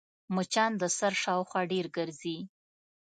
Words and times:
مچان 0.35 0.71
د 0.81 0.83
سر 0.97 1.13
شاوخوا 1.23 1.61
ډېر 1.71 1.85
ګرځي 1.97 2.37